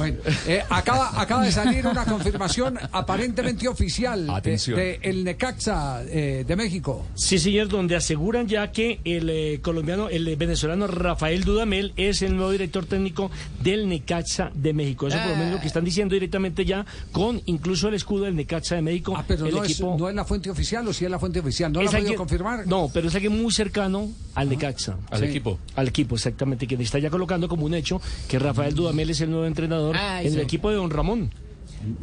Bueno, 0.00 0.16
eh, 0.46 0.62
acaba, 0.70 1.20
acaba 1.20 1.44
de 1.44 1.52
salir 1.52 1.86
una 1.86 2.04
confirmación 2.06 2.78
aparentemente 2.90 3.68
oficial 3.68 4.26
de, 4.26 4.32
Atención. 4.32 4.76
de 4.78 4.98
el 5.02 5.24
Necaxa 5.24 6.02
eh, 6.06 6.44
de 6.46 6.56
México. 6.56 7.04
Sí, 7.14 7.38
señor, 7.38 7.68
donde 7.68 7.96
aseguran 7.96 8.48
ya 8.48 8.72
que 8.72 9.00
el 9.04 9.28
eh, 9.28 9.60
colombiano, 9.62 10.08
el 10.08 10.26
eh, 10.26 10.36
venezolano 10.36 10.86
Rafael 10.86 11.44
Dudamel 11.44 11.92
es 11.96 12.22
el 12.22 12.34
nuevo 12.34 12.50
director 12.50 12.86
técnico 12.86 13.30
del 13.62 13.88
Necaxa 13.88 14.50
de 14.54 14.72
México. 14.72 15.08
Eso 15.08 15.18
por 15.18 15.28
lo 15.32 15.36
menos 15.36 15.52
lo 15.54 15.60
que 15.60 15.66
están 15.66 15.84
diciendo 15.84 16.14
directamente 16.14 16.64
ya 16.64 16.86
con 17.12 17.42
incluso 17.46 17.88
el 17.88 17.94
escudo 17.94 18.24
del 18.24 18.36
Necaxa 18.36 18.76
de 18.76 18.82
México. 18.82 19.14
Ah, 19.16 19.24
pero 19.28 19.46
el 19.46 19.54
no, 19.54 19.64
equipo 19.64 19.94
es, 19.94 20.00
no 20.00 20.08
es 20.08 20.14
la 20.14 20.24
fuente 20.24 20.48
oficial 20.50 20.88
o 20.88 20.92
si 20.94 21.04
es 21.04 21.10
la 21.10 21.18
fuente 21.18 21.40
oficial. 21.40 21.70
¿No 21.72 21.80
la 21.80 21.84
es 21.84 21.88
ha 21.90 21.98
podido 21.98 22.06
alguien- 22.12 22.16
confirmar? 22.18 22.66
No, 22.66 22.88
pero 22.92 23.08
es 23.08 23.14
alguien 23.14 23.40
muy 23.40 23.52
cercano 23.52 24.08
al 24.34 24.48
Necaxa. 24.48 24.96
Al 25.10 25.20
Sí. 25.20 25.26
equipo. 25.26 25.58
Al 25.76 25.88
equipo, 25.88 26.14
exactamente, 26.14 26.66
que 26.66 26.74
está 26.76 26.98
ya 26.98 27.10
colocando 27.10 27.48
como 27.48 27.66
un 27.66 27.74
hecho 27.74 28.00
que 28.28 28.38
Rafael 28.38 28.74
Dudamel 28.74 29.10
es 29.10 29.20
el 29.20 29.30
nuevo 29.30 29.44
entrenador 29.46 29.89
Ay, 29.96 30.26
en 30.28 30.34
el 30.34 30.40
equipo 30.40 30.70
de 30.70 30.76
Don 30.76 30.90
Ramón. 30.90 31.30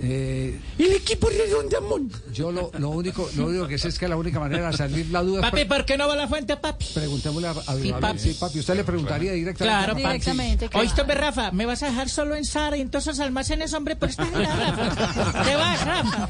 Eh, 0.01 0.59
El 0.79 0.91
equipo 0.93 1.29
de 1.29 1.47
Don 1.49 1.69
Ramón. 1.69 2.11
yo 2.33 2.51
lo, 2.51 2.71
lo 2.79 2.89
único 2.89 3.29
lo 3.35 3.45
único 3.45 3.67
que 3.67 3.77
sé 3.77 3.89
es 3.89 3.99
que 3.99 4.07
la 4.07 4.17
única 4.17 4.39
manera 4.39 4.71
de 4.71 4.75
salir 4.75 5.05
la 5.11 5.21
duda 5.21 5.41
Papi, 5.41 5.65
¿por 5.65 5.85
qué 5.85 5.97
no 5.99 6.07
va 6.07 6.13
a 6.15 6.17
la 6.17 6.27
fuente, 6.27 6.57
papi? 6.57 6.85
preguntémosle 6.95 7.47
a, 7.47 7.51
a- 7.51 7.75
Sí, 7.79 7.91
a- 7.91 7.99
papi. 7.99 8.17
sí, 8.17 8.33
papi. 8.39 8.57
Usted 8.59 8.75
le 8.75 8.83
preguntaría 8.83 9.33
directamente. 9.33 9.77
Claro, 9.77 9.93
papi. 9.93 10.01
Directamente, 10.03 10.67
claro. 10.69 10.81
Oíste, 10.83 11.03
Rafa, 11.03 11.51
me 11.51 11.67
vas 11.67 11.83
a 11.83 11.89
dejar 11.91 12.09
solo 12.09 12.33
en 12.35 12.43
Sara 12.45 12.75
y 12.75 12.81
entonces 12.81 13.19
almacenes, 13.19 13.71
hombre, 13.75 13.95
por 13.95 14.09
esta 14.09 14.23
Rafa. 14.25 15.43
Te 15.43 15.55
vas, 15.55 15.85
Rafa. 15.85 16.29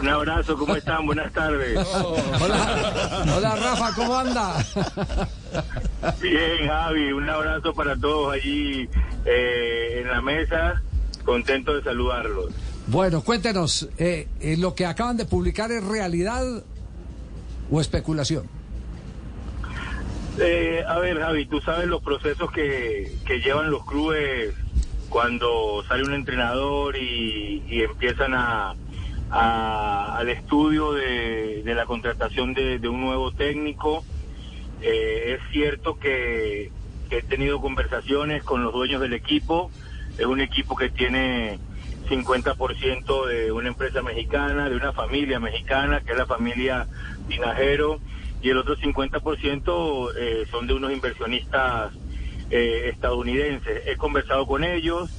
Un 0.00 0.08
abrazo, 0.08 0.56
¿cómo 0.56 0.76
están? 0.76 1.04
Buenas 1.04 1.32
tardes. 1.32 1.76
Hola, 2.40 3.24
hola 3.36 3.56
Rafa, 3.56 3.92
¿cómo 3.96 4.16
anda? 4.16 4.64
Bien, 6.20 6.66
Javi, 6.66 7.12
un 7.12 7.28
abrazo 7.28 7.74
para 7.74 7.96
todos 7.96 8.32
allí 8.34 8.88
eh, 9.24 10.00
en 10.02 10.08
la 10.08 10.20
mesa. 10.22 10.80
Contento 11.24 11.74
de 11.76 11.82
saludarlos. 11.82 12.52
Bueno, 12.86 13.22
cuéntenos, 13.22 13.88
eh, 13.98 14.28
eh, 14.40 14.56
¿lo 14.56 14.74
que 14.74 14.86
acaban 14.86 15.16
de 15.18 15.26
publicar 15.26 15.70
es 15.70 15.84
realidad 15.84 16.44
o 17.70 17.80
especulación? 17.80 18.44
Eh, 20.40 20.82
a 20.86 20.98
ver, 20.98 21.18
Javi, 21.18 21.46
tú 21.46 21.60
sabes 21.60 21.86
los 21.86 22.02
procesos 22.02 22.50
que, 22.52 23.12
que 23.26 23.40
llevan 23.40 23.70
los 23.70 23.84
clubes 23.84 24.54
cuando 25.10 25.82
sale 25.86 26.04
un 26.04 26.14
entrenador 26.14 26.96
y, 26.96 27.62
y 27.68 27.82
empiezan 27.82 28.32
a, 28.34 28.74
a- 29.30 30.16
al 30.16 30.28
estudio 30.30 30.92
de, 30.92 31.62
de 31.64 31.74
la 31.74 31.84
contratación 31.86 32.54
de, 32.54 32.78
de 32.78 32.88
un 32.88 33.00
nuevo 33.00 33.32
técnico. 33.32 34.04
Eh, 34.82 35.38
es 35.38 35.50
cierto 35.52 35.98
que, 35.98 36.70
he 37.10 37.22
tenido 37.22 37.58
conversaciones 37.60 38.42
con 38.42 38.62
los 38.62 38.72
dueños 38.72 39.00
del 39.00 39.14
equipo. 39.14 39.70
Es 40.18 40.26
un 40.26 40.40
equipo 40.40 40.76
que 40.76 40.90
tiene 40.90 41.58
50% 42.08 43.26
de 43.26 43.52
una 43.52 43.68
empresa 43.68 44.02
mexicana, 44.02 44.68
de 44.68 44.76
una 44.76 44.92
familia 44.92 45.40
mexicana, 45.40 46.02
que 46.02 46.12
es 46.12 46.18
la 46.18 46.26
familia 46.26 46.86
Tinajero, 47.28 47.98
y 48.42 48.50
el 48.50 48.58
otro 48.58 48.76
50% 48.76 50.12
eh, 50.16 50.46
son 50.50 50.66
de 50.66 50.74
unos 50.74 50.92
inversionistas 50.92 51.92
eh, 52.50 52.90
estadounidenses. 52.92 53.86
He 53.86 53.96
conversado 53.96 54.46
con 54.46 54.64
ellos, 54.64 55.10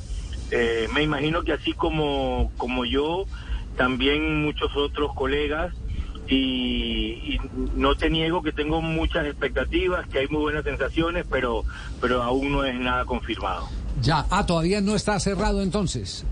eh, 0.52 0.88
me 0.94 1.04
imagino 1.04 1.44
que 1.44 1.54
así 1.54 1.73
como, 1.73 2.52
como 2.58 2.86
yo, 2.86 3.26
también 3.78 4.42
muchos 4.42 4.76
otros 4.76 5.14
colegas, 5.14 5.73
y, 6.30 7.36
y 7.36 7.40
no 7.76 7.96
te 7.96 8.10
niego 8.10 8.44
que 8.44 8.52
tengo 8.52 8.82
muchas 8.82 9.26
expectativas, 9.26 10.08
que 10.08 10.20
hay 10.20 10.28
muy 10.28 10.42
buenas 10.42 10.64
sensaciones, 10.64 11.26
pero, 11.30 11.64
pero 12.00 12.22
aún 12.22 12.52
no 12.52 12.64
es 12.64 12.80
nada 12.80 13.04
confirmado. 13.06 13.68
Ya, 14.02 14.26
ah, 14.30 14.46
todavía 14.46 14.80
no 14.80 14.96
está 14.96 15.20
cerrado 15.20 15.64
entonces. 15.64 16.26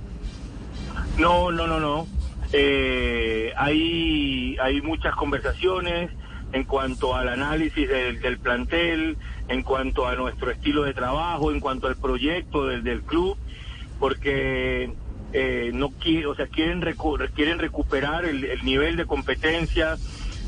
No, 1.18 1.52
no, 1.52 1.66
no, 1.66 1.80
no. 1.80 2.08
Eh, 2.54 3.52
hay, 3.58 4.56
hay 4.62 4.82
muchas 4.82 5.16
conversaciones 5.16 6.12
en 6.54 6.64
cuanto 6.64 7.16
al 7.16 7.28
análisis 7.28 7.90
del, 7.90 8.22
del 8.22 8.38
plantel, 8.38 9.18
en 9.48 9.64
cuanto 9.64 10.08
a 10.08 10.16
nuestro 10.16 10.52
estilo 10.52 10.84
de 10.84 10.94
trabajo, 10.94 11.52
en 11.52 11.60
cuanto 11.60 11.88
al 11.88 11.96
proyecto 11.96 12.68
del, 12.68 12.84
del 12.84 13.02
club, 13.02 13.36
porque 14.00 14.94
eh, 15.34 15.72
no 15.74 15.94
o 16.28 16.36
sea, 16.36 16.48
quieren 16.48 16.82
recu- 16.82 17.30
quieren 17.34 17.60
recuperar 17.60 18.26
el, 18.26 18.44
el 18.46 18.64
nivel 18.64 18.96
de 18.96 19.06
competencia 19.06 20.00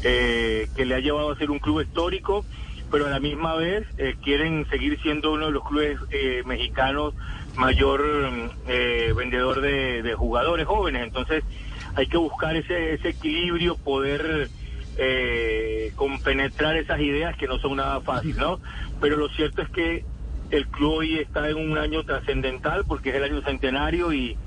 eh, 0.01 0.69
que 0.75 0.85
le 0.85 0.95
ha 0.95 0.99
llevado 0.99 1.31
a 1.31 1.37
ser 1.37 1.51
un 1.51 1.59
club 1.59 1.81
histórico, 1.81 2.45
pero 2.91 3.07
a 3.07 3.09
la 3.09 3.19
misma 3.19 3.55
vez 3.55 3.85
eh, 3.97 4.15
quieren 4.23 4.65
seguir 4.69 4.99
siendo 5.01 5.31
uno 5.33 5.47
de 5.47 5.51
los 5.51 5.63
clubes 5.63 5.97
eh, 6.11 6.43
mexicanos 6.45 7.13
mayor 7.55 8.01
mm, 8.01 8.49
eh, 8.67 9.13
vendedor 9.15 9.61
de, 9.61 10.01
de 10.01 10.13
jugadores 10.15 10.65
jóvenes. 10.65 11.03
Entonces 11.03 11.43
hay 11.95 12.07
que 12.07 12.17
buscar 12.17 12.55
ese, 12.55 12.93
ese 12.93 13.09
equilibrio, 13.09 13.77
poder 13.77 14.49
eh, 14.97 15.91
compenetrar 15.95 16.77
esas 16.77 16.99
ideas 16.99 17.35
que 17.37 17.47
no 17.47 17.59
son 17.59 17.77
nada 17.77 18.01
fácil, 18.01 18.35
¿no? 18.37 18.59
Pero 19.01 19.17
lo 19.17 19.27
cierto 19.29 19.61
es 19.61 19.69
que 19.69 20.05
el 20.51 20.67
club 20.67 20.93
hoy 20.99 21.19
está 21.19 21.49
en 21.49 21.57
un 21.57 21.77
año 21.77 22.03
trascendental 22.03 22.85
porque 22.87 23.09
es 23.09 23.15
el 23.15 23.23
año 23.23 23.41
centenario 23.41 24.11
y, 24.13 24.37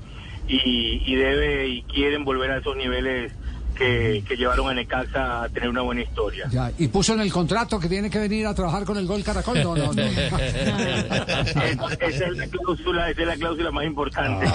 y, 0.47 1.01
y 1.05 1.15
debe 1.15 1.67
y 1.67 1.81
quieren 1.83 2.23
volver 2.25 2.51
a 2.51 2.57
esos 2.57 2.75
niveles 2.75 3.31
que, 3.75 4.23
que 4.27 4.35
llevaron 4.35 4.69
a 4.69 4.73
Necaxa 4.75 5.43
a 5.43 5.49
tener 5.49 5.67
una 5.69 5.81
buena 5.81 6.01
historia. 6.03 6.45
Ya, 6.51 6.71
y 6.77 6.87
puso 6.89 7.13
en 7.13 7.21
el 7.21 7.31
contrato 7.31 7.79
que 7.79 7.87
tiene 7.89 8.07
que 8.09 8.19
venir 8.19 8.45
a 8.45 8.53
trabajar 8.53 8.85
con 8.85 8.97
el 8.97 9.07
Gol 9.07 9.23
Caracol. 9.23 9.63
No, 9.63 9.75
no, 9.75 9.91
no. 9.93 10.01
Es- 10.03 11.77
esa 11.99 12.25
es 12.27 12.37
la 12.37 12.47
cláusula, 12.47 13.09
esa 13.09 13.21
es 13.21 13.27
la 13.27 13.35
cláusula 13.35 13.71
más 13.71 13.85
importante. 13.85 14.45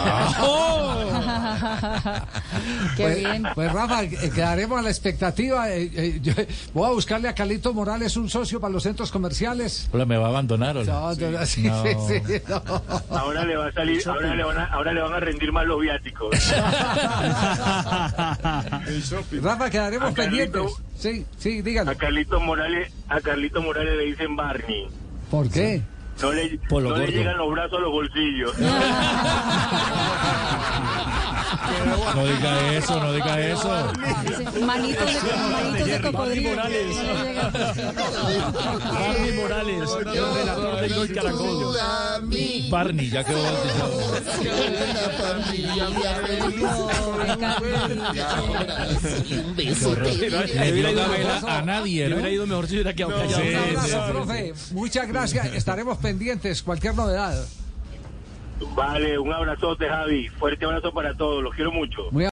Qué 2.97 3.03
pues, 3.03 3.19
bien. 3.19 3.43
pues, 3.55 3.73
Rafa, 3.73 4.03
eh, 4.05 4.31
quedaremos 4.35 4.79
a 4.79 4.83
la 4.83 4.91
expectativa. 4.91 5.71
eh, 5.71 5.91
eh, 5.95 6.19
yo 6.23 6.33
voy 6.75 6.89
a 6.89 6.93
buscarle 6.93 7.29
a 7.29 7.35
Carlito 7.35 7.73
Morales 7.75 8.17
un 8.17 8.29
socio 8.29 8.61
para 8.61 8.73
los 8.73 8.83
centros 8.83 9.11
comerciales. 9.11 9.89
Hola, 9.93 10.05
¿me 10.07 10.17
va 10.17 10.27
a 10.27 10.29
abandonar 10.31 10.77
o 10.77 10.85
No, 10.85 11.15
no, 11.15 11.47
sí, 11.47 11.63
No. 11.63 11.83
sí, 11.85 11.91
sí, 12.27 12.41
no. 12.49 12.63
Ahora 13.17 13.45
le 13.45 13.57
va 13.57 13.67
a 13.69 13.73
salir, 13.73 14.03
ahora 14.09 14.35
le 14.35 14.45
van 14.45 14.59
a, 14.59 14.65
ahora 14.67 14.93
le 14.93 15.01
van 15.03 15.13
a 15.15 15.21
rendir 15.21 15.53
más 15.53 15.67
los 15.67 15.81
viáticos. 15.81 16.35
Rafa, 19.43 19.71
quedaremos 19.71 20.11
A 20.11 20.15
Carlito- 20.15 20.15
pendientes. 20.15 20.73
Sí, 20.99 21.25
sí, 21.39 21.63
dígalo. 21.63 21.91
A 21.93 21.95
Carlitos 21.95 22.43
Morales, 22.43 22.93
a 23.09 23.21
Carlitos 23.21 23.63
Morales 23.63 23.97
le 23.97 24.05
dicen 24.05 24.35
Barney. 24.37 24.89
¿Por 25.31 25.49
qué? 25.49 25.83
No 26.21 26.33
le, 26.33 26.59
Por 26.69 26.83
lo 26.83 26.89
no 26.91 26.97
le 26.97 27.05
gordo. 27.05 27.17
llegan 27.17 27.39
los 27.39 27.51
brazos 27.53 27.79
a 27.79 27.81
los 27.83 27.93
bolsillos. 27.93 28.53
No 32.15 32.27
diga 32.27 32.73
eso, 32.75 33.01
no 33.01 33.13
diga 33.13 33.41
eso. 33.41 33.93
Manitos 34.65 35.07
de, 35.15 35.21
manitos 35.53 35.87
de 35.89 36.01
cocodrilo. 36.01 36.51
Morales. 36.51 36.97
Le 36.97 37.25
llega. 37.25 37.51
Barney 38.91 39.33
Morales, 39.41 39.91
el 39.99 40.05
relator 40.35 40.81
del 40.81 40.95
Gol 40.95 41.09
Caracol. 41.13 41.77
Barney, 42.71 43.11
ya 43.11 43.25
quedó 43.25 43.43
bautizado. 43.43 44.19
Le 50.55 50.73
dio 50.73 50.93
la 50.93 51.09
vela 51.09 51.41
a 51.47 51.63
nadie, 51.63 52.05
Le 52.05 52.11
¿no? 52.11 52.17
hubiera 52.17 52.31
ido 52.31 52.47
mejor 52.47 52.67
si 52.67 52.75
hubiera 52.75 52.95
quedado 52.95 53.15
callado. 53.19 54.27
Muchas 54.73 55.09
gracias. 55.09 55.47
Estaremos 55.55 55.99
pendientes. 55.99 56.63
Cualquier 56.63 56.95
novedad. 56.95 57.47
Vale, 58.75 59.19
un 59.19 59.33
abrazote, 59.33 59.89
Javi. 59.89 60.29
Fuerte 60.29 60.65
abrazo 60.65 60.93
para 60.93 61.15
todos. 61.15 61.43
Los 61.43 61.55
quiero 61.55 61.73
mucho. 61.73 62.09